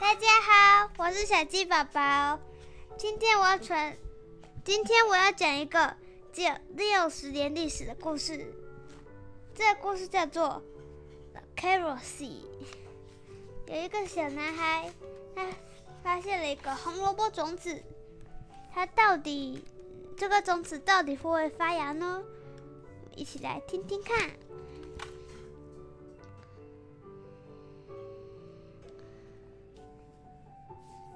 [0.00, 2.40] 大家好，我是小鸡宝宝。
[2.98, 3.96] 今天我要传，
[4.64, 5.96] 今天我要讲一个
[6.32, 8.52] 只有六十年历史的故事。
[9.54, 10.60] 这个故事叫做
[11.60, 12.22] 《Carrossy》。
[13.68, 14.92] 有一个小男孩，
[15.36, 15.46] 他
[16.02, 17.80] 发现了一个红萝卜种子。
[18.72, 19.64] 他到底
[20.16, 22.20] 这个种子到底会不会发芽呢？
[23.14, 24.28] 一起来听听看。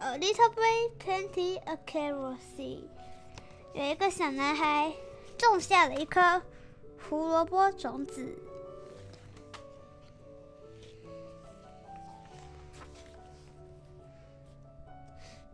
[0.01, 2.85] A little boy planted a carrot see。
[3.75, 4.93] 有一个小男孩
[5.37, 6.41] 种下了一颗
[7.09, 8.33] 胡萝卜种子。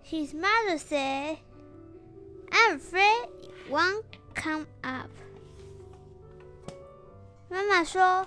[0.04, 1.38] His mother said,
[2.51, 4.04] "I'm afraid it won't
[4.34, 5.09] come up."
[7.48, 8.26] 妈妈说：“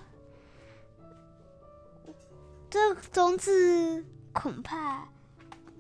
[2.72, 5.08] 这种子恐怕……”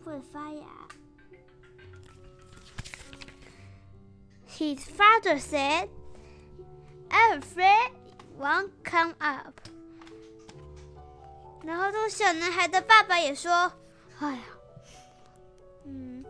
[0.07, 0.66] 会发芽。
[4.47, 5.89] His father said,
[7.09, 7.91] "I'm afraid
[8.39, 9.53] one come up."
[11.63, 13.72] 然后这个小男孩的爸爸也说
[14.19, 14.41] ：“哎呀，
[15.85, 16.23] 嗯，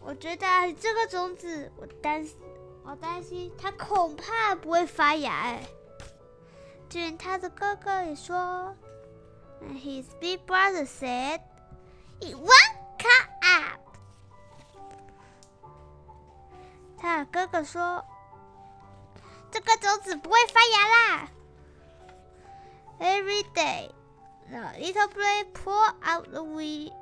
[0.00, 2.36] 我觉得这个种子，我担心，
[2.84, 5.66] 我担心它恐怕不会发芽。”哎，
[6.88, 8.76] 就连他的哥哥也说
[9.62, 11.40] ：“And his big brother said."
[12.20, 13.80] It won't come up。
[16.98, 18.04] 他哥哥说
[19.52, 21.28] ：“这个种子不会发芽啦。”
[22.98, 23.92] Every day,
[24.48, 26.92] the little boy pour out the weed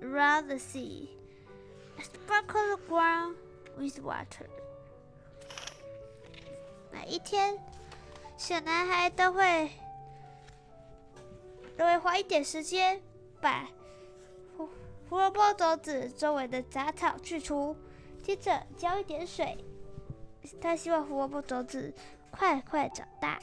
[0.00, 1.10] round the sea,
[2.02, 3.36] sprinkle the ground
[3.76, 4.48] with water.
[6.90, 7.62] 每一天，
[8.38, 9.70] 小男孩都会
[11.76, 13.02] 都会花一点时间
[13.42, 13.68] 把。
[15.08, 17.76] 胡萝卜种子周围的杂草去除，
[18.22, 19.56] 接着浇一点水。
[20.60, 21.94] 他希望胡萝卜种子
[22.30, 23.40] 快快长大。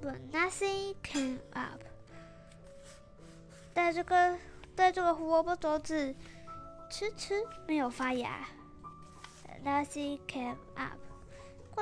[0.00, 1.82] But nothing came up。
[3.74, 4.38] 但这个
[4.74, 6.14] 但这个胡萝卜种子
[6.90, 7.34] 迟迟
[7.66, 8.48] 没有发芽。
[9.64, 10.98] Nothing came up。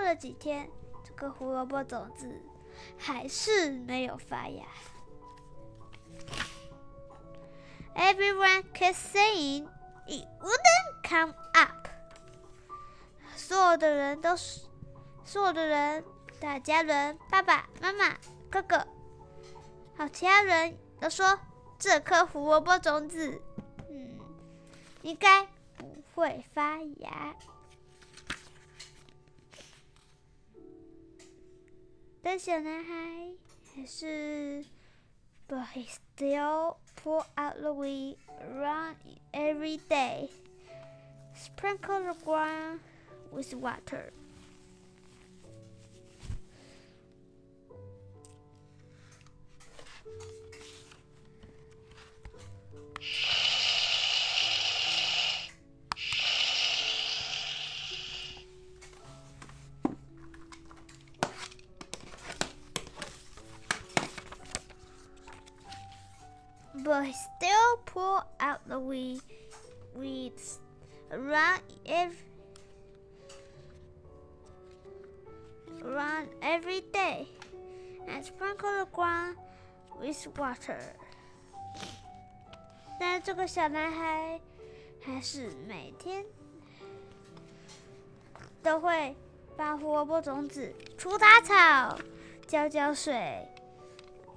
[0.06, 0.70] 这几天，
[1.02, 2.40] 这个胡萝卜种子
[2.96, 4.64] 还是没有发芽。
[7.92, 9.66] Everyone kept saying
[10.06, 11.88] it wouldn't come up。
[13.34, 14.60] 所有的人都是，
[15.24, 16.04] 所有的人，
[16.38, 18.16] 大家人，爸爸妈妈、
[18.48, 18.86] 哥哥，
[19.96, 21.36] 好，其他人都说
[21.80, 23.42] 这颗胡萝卜种子，
[23.90, 24.20] 嗯，
[25.02, 25.44] 应该
[25.76, 27.34] 不会发芽。
[32.25, 33.31] 但小男孩
[33.75, 34.63] 还是，
[35.47, 38.95] but he still pour out the weed around
[39.33, 40.29] every day,
[41.33, 42.79] sprinkle the ground
[43.31, 44.11] with water.
[67.02, 69.20] 他 still pull out the weed,
[69.94, 70.58] weeds
[71.10, 72.16] around every,
[75.82, 77.26] around every day
[78.08, 79.36] and sprinkle the ground
[80.00, 80.80] with water.
[82.98, 84.40] 但这个小男孩
[85.02, 86.24] 还是每天
[88.62, 89.14] 都会
[89.56, 91.98] 把胡萝卜种子除杂草、
[92.46, 93.46] 浇浇水，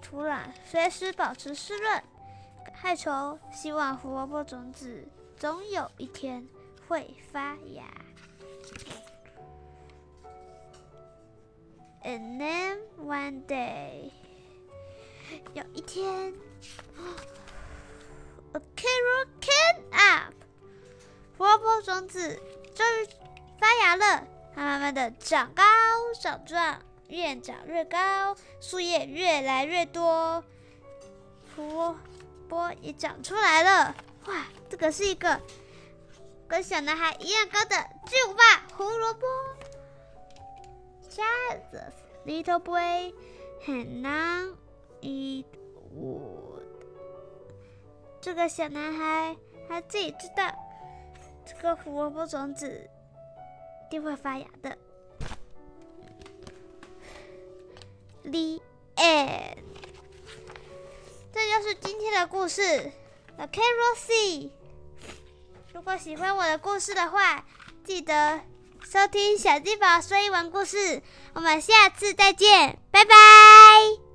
[0.02, 2.04] 土壤随时保持湿润。
[2.74, 6.48] 害虫希望胡萝卜种子总有一天
[6.88, 7.84] 会发芽。
[12.02, 14.12] And then one day，
[15.54, 16.34] 有一天
[18.54, 20.34] ，a carrot came up，
[21.38, 22.42] 胡萝卜种子
[22.74, 23.08] 终于
[23.60, 24.26] 发芽了。
[24.56, 25.64] 它慢慢的长高
[26.22, 30.44] 长壮，越长越高，树叶越来越多。
[31.56, 32.00] 胡萝卜
[32.50, 34.46] 波也长出来了，哇！
[34.68, 35.40] 这个是一个
[36.48, 37.76] 跟小男孩一样高的
[38.08, 39.28] 巨无霸胡萝卜。
[41.10, 41.94] Jesus,
[42.26, 43.14] little boy,
[43.64, 44.56] can now
[45.02, 45.46] eat
[45.96, 46.64] wood。
[48.20, 49.38] 这个小男孩
[49.68, 50.54] 他自己知道，
[51.46, 52.90] 这个胡萝卜种子
[53.90, 54.78] 定会发芽的。
[58.24, 58.62] The
[58.98, 59.69] end。
[61.60, 62.62] 这就是今天的故事
[63.36, 64.50] ，The Carol Sea。
[65.74, 67.44] 如果喜欢我的故事的话，
[67.84, 68.40] 记得
[68.90, 71.04] 收听小鸡宝说英文故事。
[71.34, 74.09] 我们下次再见，拜拜。